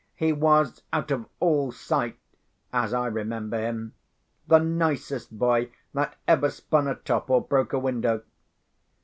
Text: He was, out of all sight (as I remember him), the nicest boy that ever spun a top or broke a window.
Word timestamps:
He 0.15 0.33
was, 0.33 0.81
out 0.91 1.11
of 1.11 1.27
all 1.39 1.71
sight 1.71 2.17
(as 2.73 2.91
I 2.91 3.05
remember 3.05 3.59
him), 3.59 3.93
the 4.47 4.57
nicest 4.57 5.37
boy 5.37 5.69
that 5.93 6.15
ever 6.27 6.49
spun 6.49 6.87
a 6.87 6.95
top 6.95 7.29
or 7.29 7.39
broke 7.43 7.71
a 7.71 7.77
window. 7.77 8.23